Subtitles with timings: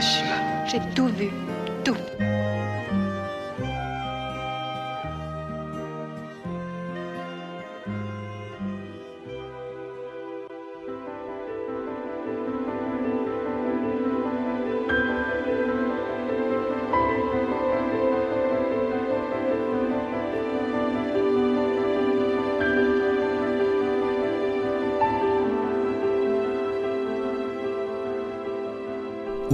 [0.00, 1.28] J'ai tout vu.
[1.84, 1.96] Tout.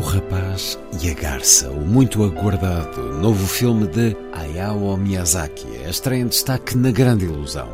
[0.05, 6.27] Rapaz e a Garça, o muito aguardado novo filme de Hayao Miyazaki, a estreia em
[6.29, 7.69] destaque na Grande Ilusão.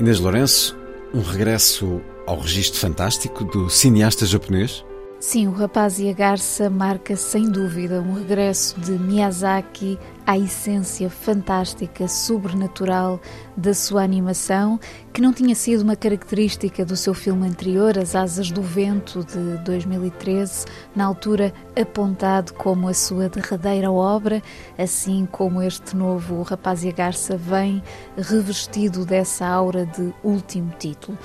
[0.00, 0.76] Inês Lourenço,
[1.12, 4.84] um regresso ao registro fantástico do cineasta japonês?
[5.22, 11.08] Sim, o Rapaz e a Garça marca sem dúvida um regresso de Miyazaki à essência
[11.08, 13.20] fantástica, sobrenatural
[13.56, 14.80] da sua animação,
[15.12, 19.58] que não tinha sido uma característica do seu filme anterior, As Asas do Vento, de
[19.58, 24.42] 2013, na altura apontado como a sua derradeira obra,
[24.76, 27.80] assim como este novo O Rapaz e a Garça vem
[28.18, 31.16] revestido dessa aura de último título.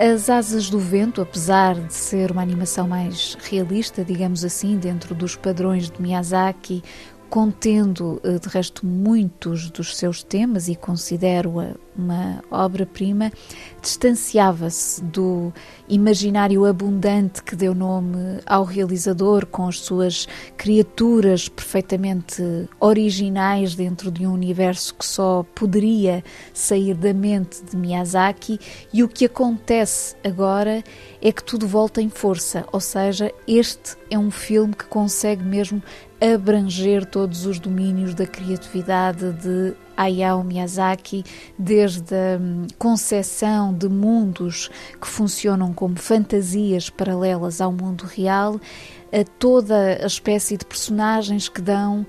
[0.00, 5.34] As Asas do Vento, apesar de ser uma animação mais realista, digamos assim, dentro dos
[5.34, 6.84] padrões de Miyazaki,
[7.28, 13.32] contendo eh, de resto muitos dos seus temas e considero-a uma obra-prima,
[13.82, 15.52] distanciava-se do
[15.88, 22.42] imaginário abundante que deu nome ao realizador, com as suas criaturas perfeitamente
[22.78, 26.22] originais dentro de um universo que só poderia
[26.54, 28.60] sair da mente de Miyazaki,
[28.92, 30.82] e o que acontece agora
[31.20, 35.82] é que tudo volta em força, ou seja, este é um filme que consegue mesmo
[36.20, 41.24] abranger todos os domínios da criatividade de Hayao Miyazaki,
[41.58, 44.70] desde a hum, concepção de mundos
[45.00, 48.60] que funcionam como fantasias paralelas ao mundo real,
[49.12, 52.06] a toda a espécie de personagens que dão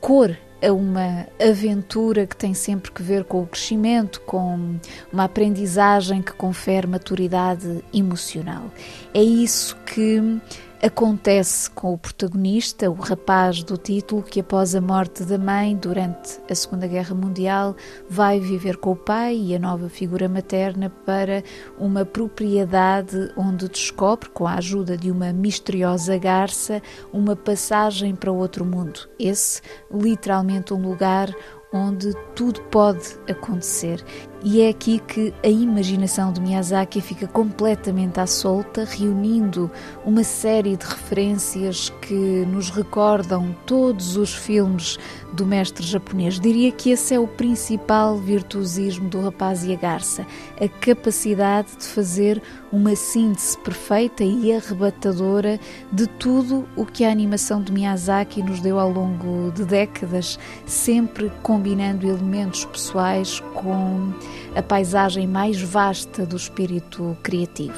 [0.00, 0.36] cor
[0.66, 4.78] a uma aventura que tem sempre que ver com o crescimento, com
[5.12, 8.70] uma aprendizagem que confere maturidade emocional.
[9.12, 10.40] É isso que
[10.82, 16.38] acontece com o protagonista, o rapaz do título, que após a morte da mãe durante
[16.50, 17.74] a Segunda Guerra Mundial
[18.08, 21.42] vai viver com o pai e a nova figura materna para
[21.78, 26.82] uma propriedade onde descobre, com a ajuda de uma misteriosa garça,
[27.12, 29.08] uma passagem para outro mundo.
[29.18, 31.34] Esse, literalmente, um lugar
[31.72, 34.04] onde tudo pode acontecer.
[34.48, 39.68] E é aqui que a imaginação de Miyazaki fica completamente à solta, reunindo
[40.04, 42.14] uma série de referências que
[42.46, 45.00] nos recordam todos os filmes
[45.32, 46.38] do mestre japonês.
[46.38, 50.24] Diria que esse é o principal virtuosismo do Rapaz e a Garça,
[50.60, 52.40] a capacidade de fazer
[52.70, 55.58] uma síntese perfeita e arrebatadora
[55.90, 61.32] de tudo o que a animação de Miyazaki nos deu ao longo de décadas, sempre
[61.42, 64.14] combinando elementos pessoais com
[64.54, 67.74] a paisagem mais vasta do espírito criativo.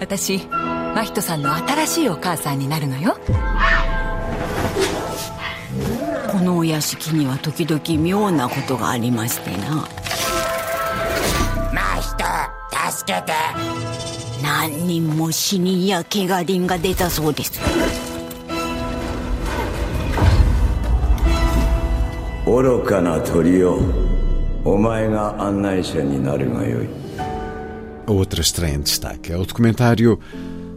[0.00, 0.38] 私
[0.94, 3.16] 真人さんの新しいお母さんになるのよ。
[6.30, 9.88] このお屋敷には時々妙なことがありましてな。
[11.72, 13.32] 真人助けて。
[14.42, 17.60] 何人も死人や怪我人が出たそうです。
[22.46, 23.78] 愚かな鳥よ
[28.06, 30.20] A outra estreia em destaque é o documentário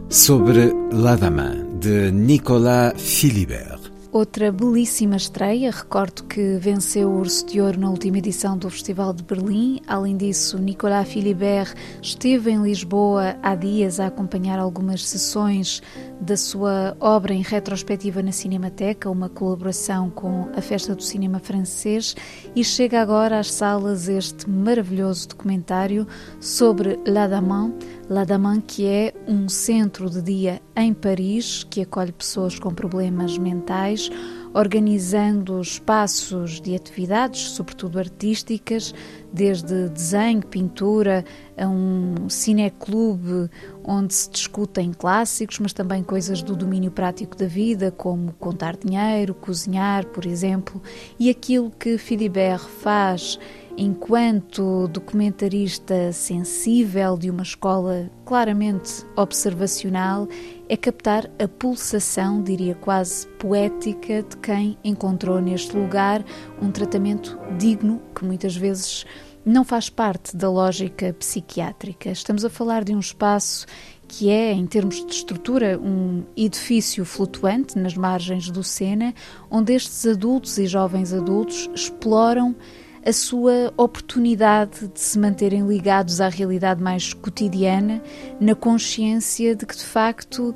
[0.08, 3.81] sobre Ladaman, de Nicolas Philibert.
[4.12, 9.14] Outra belíssima estreia, recordo que venceu o Urso de Ouro na última edição do Festival
[9.14, 9.80] de Berlim.
[9.86, 15.80] Além disso, Nicolas Philibert esteve em Lisboa há dias a acompanhar algumas sessões
[16.20, 22.14] da sua obra em retrospectiva na Cinemateca, uma colaboração com a Festa do Cinema Francês,
[22.54, 26.06] e chega agora às salas este maravilhoso documentário
[26.38, 27.72] sobre Ladaman,
[28.12, 34.10] Ladaman, que é um centro de dia em Paris que acolhe pessoas com problemas mentais,
[34.52, 38.94] organizando espaços de atividades, sobretudo artísticas,
[39.32, 41.24] desde desenho, pintura,
[41.56, 43.48] a um cineclube
[43.82, 49.34] onde se discutem clássicos, mas também coisas do domínio prático da vida, como contar dinheiro,
[49.34, 50.82] cozinhar, por exemplo,
[51.18, 53.38] e aquilo que Philibert faz
[53.76, 60.28] enquanto documentarista sensível de uma escola claramente observacional,
[60.68, 66.24] é captar a pulsação, diria quase poética, de quem encontrou neste lugar
[66.60, 69.04] um tratamento digno que muitas vezes
[69.44, 72.10] não faz parte da lógica psiquiátrica.
[72.10, 73.66] Estamos a falar de um espaço
[74.06, 79.14] que é, em termos de estrutura, um edifício flutuante nas margens do Sena,
[79.50, 82.54] onde estes adultos e jovens adultos exploram
[83.04, 88.02] a sua oportunidade de se manterem ligados à realidade mais cotidiana,
[88.40, 90.54] na consciência de que, de facto,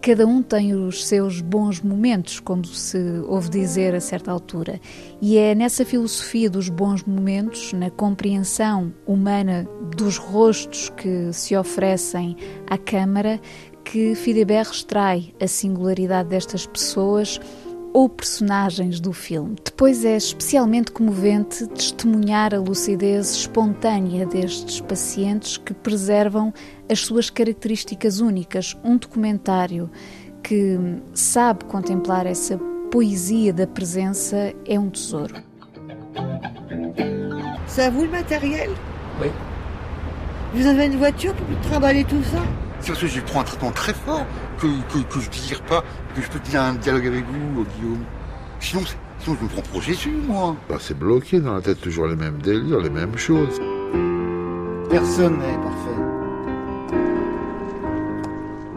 [0.00, 4.80] cada um tem os seus bons momentos, como se ouve dizer a certa altura.
[5.20, 12.36] E é nessa filosofia dos bons momentos, na compreensão humana dos rostos que se oferecem
[12.68, 13.40] à Câmara,
[13.84, 17.40] que Fidebert extrai a singularidade destas pessoas
[17.96, 19.56] ou personagens do filme.
[19.64, 26.52] Depois é especialmente comovente testemunhar a lucidez espontânea destes pacientes que preservam
[26.92, 28.76] as suas características únicas.
[28.84, 29.88] Um documentário
[30.42, 30.78] que
[31.14, 32.58] sabe contemplar essa
[32.90, 35.34] poesia da presença é um tesouro.
[37.78, 38.72] À vous le matériel
[39.22, 39.30] Oui.
[40.52, 42.42] Vous avez une voiture pour trimballer tout ça
[42.94, 44.26] que je prends un traitement très fort
[44.58, 47.64] que, que, que je ne désire pas que je peux tenir un dialogue avec vous,
[47.76, 48.04] Guillaume.
[48.60, 48.82] Sinon,
[49.18, 50.56] sinon je me prends pour Jésus, moi.
[50.68, 53.60] Bah, c'est bloqué dans la tête, toujours les mêmes délires, les mêmes choses.
[54.88, 55.96] Personne n'est parfait.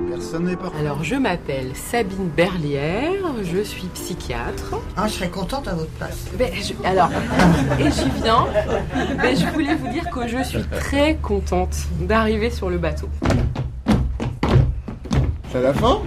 [0.09, 0.79] Personne n'est parfait.
[0.79, 4.75] Alors, je m'appelle Sabine Berlière, je suis psychiatre.
[4.97, 6.25] Ah, je serais contente à votre place.
[6.37, 7.09] Ben, je, alors,
[7.79, 8.47] et j'y viens.
[9.21, 13.07] Ben, je voulais vous dire que je suis très contente d'arriver sur le bateau.
[15.51, 16.01] C'est la fin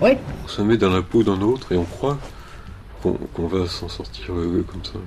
[0.00, 0.10] Oui.
[0.44, 2.16] On se met dans la peau d'un autre et on croit
[3.02, 4.26] qu'on qu va s'en sortir
[4.70, 4.98] comme ça.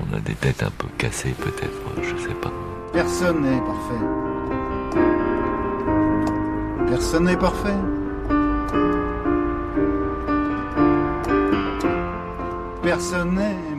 [0.00, 2.52] On a des têtes un peu cassées peut-être, je sais pas.
[2.92, 4.04] Personne n'est parfait.
[6.88, 7.78] Personne n'est parfait.
[12.82, 13.75] Personne n'est parfait.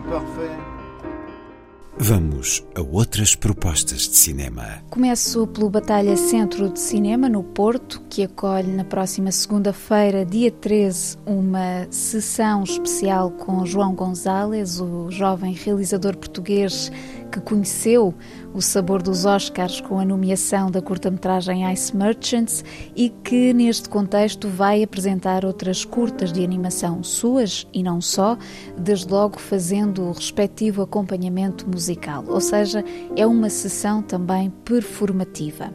[1.99, 4.83] Vamos a outras propostas de cinema.
[4.87, 11.17] Começo pelo Batalha Centro de Cinema, no Porto, que acolhe na próxima segunda-feira, dia 13,
[11.25, 16.91] uma sessão especial com João Gonzalez, o jovem realizador português
[17.27, 18.13] que conheceu
[18.53, 22.63] o sabor dos Oscars com a nomeação da curta-metragem Ice Merchants
[22.95, 28.37] e que, neste contexto, vai apresentar outras curtas de animação suas e não só,
[28.77, 32.83] desde logo fazendo o respectivo acompanhamento musical, ou seja,
[33.15, 35.71] é uma sessão também performativa.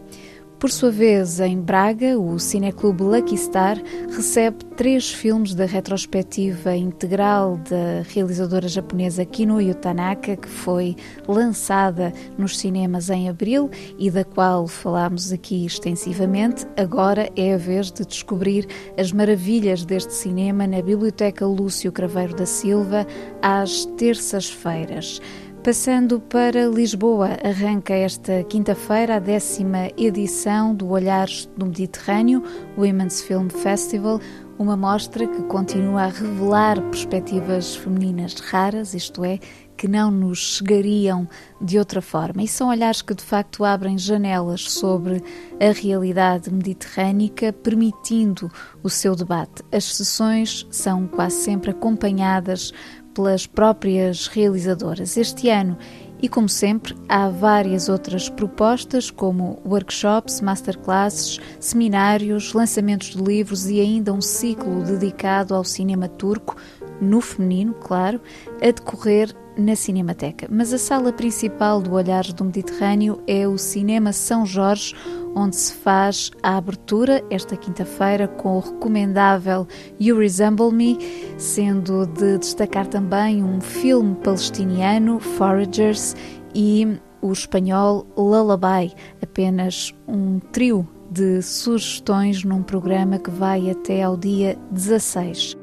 [0.62, 3.76] Por sua vez, em Braga, o Cineclube Lucky Star
[4.14, 10.94] recebe três filmes da retrospectiva integral da realizadora japonesa Kinoyo Tanaka, que foi
[11.26, 13.68] lançada nos cinemas em abril
[13.98, 16.64] e da qual falámos aqui extensivamente.
[16.76, 22.46] Agora é a vez de descobrir as maravilhas deste cinema na Biblioteca Lúcio Craveiro da
[22.46, 23.04] Silva
[23.42, 25.20] às terças-feiras.
[25.64, 32.42] Passando para Lisboa, arranca esta quinta-feira a décima edição do Olhares do Mediterrâneo,
[32.76, 34.18] Women's Film Festival,
[34.58, 39.38] uma mostra que continua a revelar perspectivas femininas raras, isto é,
[39.76, 41.28] que não nos chegariam
[41.60, 42.42] de outra forma.
[42.42, 45.22] E são olhares que de facto abrem janelas sobre
[45.60, 48.50] a realidade mediterrânica, permitindo
[48.82, 49.62] o seu debate.
[49.72, 52.72] As sessões são quase sempre acompanhadas
[53.12, 55.16] pelas próprias realizadoras.
[55.16, 55.76] Este ano,
[56.20, 63.80] e como sempre, há várias outras propostas, como workshops, masterclasses, seminários, lançamentos de livros e
[63.80, 66.56] ainda um ciclo dedicado ao cinema turco,
[67.00, 68.20] no feminino, claro,
[68.62, 70.46] a decorrer na Cinemateca.
[70.50, 74.94] Mas a sala principal do Olhares do Mediterrâneo é o Cinema São Jorge,
[75.34, 79.66] onde se faz a abertura esta quinta-feira com o recomendável
[80.00, 80.98] You Resemble Me,
[81.38, 86.14] sendo de destacar também um filme palestiniano, Foragers,
[86.54, 88.92] e o espanhol Lullaby,
[89.22, 95.61] apenas um trio de sugestões num programa que vai até ao dia 16.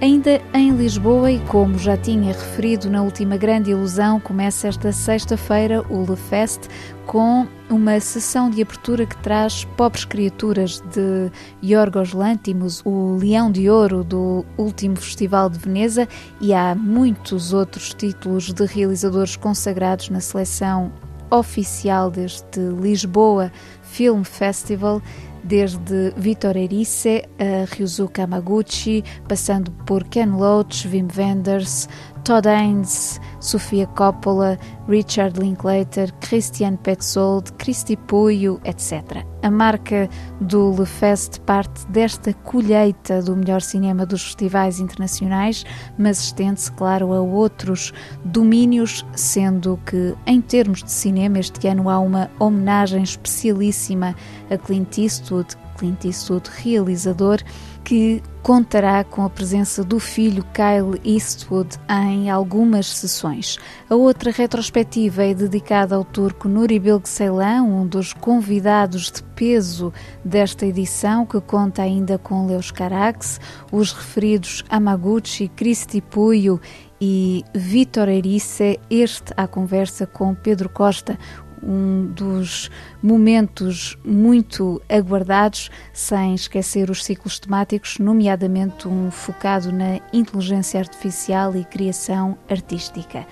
[0.00, 5.82] Ainda em Lisboa, e como já tinha referido na última grande ilusão, começa esta sexta-feira
[5.88, 6.62] o Le Fest
[7.06, 11.30] com uma sessão de abertura que traz Pobres Criaturas de
[11.64, 16.08] Yorgos Lantimos, o Leão de Ouro do último Festival de Veneza,
[16.40, 20.92] e há muitos outros títulos de realizadores consagrados na seleção
[21.30, 23.50] oficial deste Lisboa
[23.82, 25.00] Film Festival
[25.44, 31.88] desde Vitor Erice a Ryuzo Kamaguchi, passando por Ken Loach, Wim Wenders,
[32.24, 39.22] Todd Haynes, Sofia Coppola, Richard Linklater, Christian Petzold, Christy Puyo, etc.
[39.42, 40.08] A marca
[40.40, 45.66] do Le Fest parte desta colheita do melhor cinema dos festivais internacionais,
[45.98, 47.92] mas estende-se, claro, a outros
[48.24, 54.16] domínios, sendo que, em termos de cinema, este ano há uma homenagem especialíssima
[54.50, 57.38] a Clint Eastwood, Clint Eastwood, realizador,
[57.84, 63.58] que contará com a presença do filho Kyle Eastwood em algumas sessões.
[63.88, 69.92] A outra retrospectiva é dedicada ao turco Nuri Bilge Ceylan, um dos convidados de peso
[70.24, 76.60] desta edição, que conta ainda com Leos Carax, os referidos Amaguchi, Cristi Puyo
[77.00, 81.18] e Vitor Erice, este à conversa com Pedro Costa,
[81.66, 82.70] um dos
[83.02, 91.64] momentos muito aguardados, sem esquecer os ciclos temáticos, nomeadamente um focado na inteligência artificial e
[91.64, 93.26] criação artística.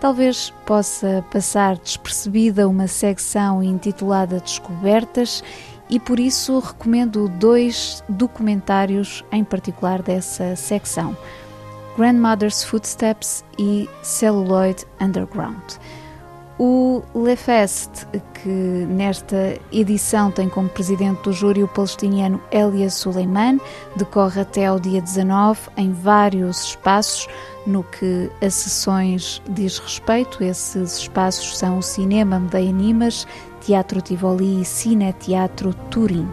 [0.00, 5.44] Talvez possa passar despercebida uma secção intitulada Descobertas
[5.90, 11.14] e por isso recomendo dois documentários em particular dessa secção:
[11.96, 15.74] Grandmother's Footsteps e Celluloid Underground.
[16.62, 18.50] O Lefest, que
[18.86, 23.58] nesta edição tem como presidente do júri o palestiniano Elias Suleiman,
[23.96, 27.26] decorre até ao dia 19 em vários espaços.
[27.66, 33.26] No que a sessões diz respeito, esses espaços são o Cinema Medeia Animas,
[33.62, 36.28] Teatro Tivoli e Cine Teatro Turim.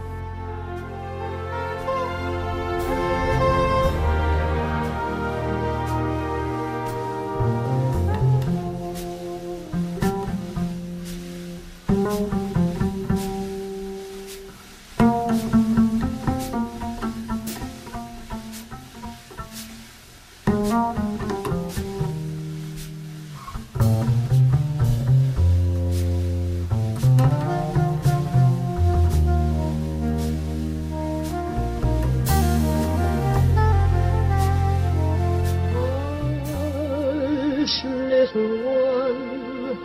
[38.09, 39.17] little one.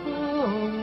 [0.05, 0.82] Oh.